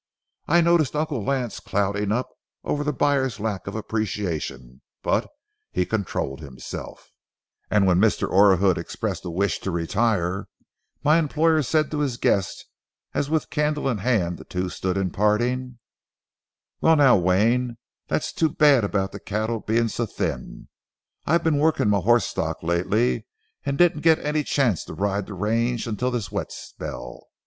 I 0.47 0.61
noticed 0.61 0.95
Uncle 0.95 1.23
Lance 1.23 1.59
clouding 1.59 2.11
up 2.11 2.27
over 2.63 2.83
the 2.83 2.91
buyer's 2.91 3.39
lack 3.39 3.67
of 3.67 3.75
appreciation, 3.75 4.81
but 5.03 5.29
he 5.71 5.85
controlled 5.85 6.39
himself, 6.39 7.11
and 7.69 7.85
when 7.85 7.99
Mr. 7.99 8.27
Orahood 8.27 8.79
expressed 8.79 9.25
a 9.25 9.29
wish 9.29 9.59
to 9.59 9.69
retire, 9.69 10.47
my 11.03 11.19
employer 11.19 11.61
said 11.61 11.91
to 11.91 11.99
his 11.99 12.17
guest, 12.17 12.65
as 13.13 13.29
with 13.29 13.51
candle 13.51 13.87
in 13.87 13.99
hand 13.99 14.39
the 14.39 14.43
two 14.43 14.69
stood 14.69 14.97
in 14.97 15.11
parting:— 15.11 15.77
"Well, 16.81 16.95
now, 16.95 17.15
Wayne, 17.17 17.77
that's 18.07 18.33
too 18.33 18.49
bad 18.49 18.83
about 18.83 19.11
the 19.11 19.19
cattle 19.19 19.59
being 19.59 19.87
so 19.87 20.07
thin. 20.07 20.67
I've 21.27 21.43
been 21.43 21.59
working 21.59 21.89
my 21.89 21.99
horse 21.99 22.25
stock 22.25 22.63
lately, 22.63 23.27
and 23.63 23.77
didn't 23.77 24.01
get 24.01 24.17
any 24.17 24.43
chance 24.43 24.83
to 24.85 24.95
ride 24.95 25.27
the 25.27 25.35
range 25.35 25.85
until 25.85 26.09
this 26.09 26.31
wet 26.31 26.51
spell. 26.51 27.27